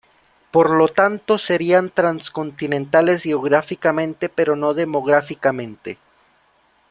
[0.49, 5.99] Por lo tanto, serían transcontinentales geográficamente, pero no demográficamente.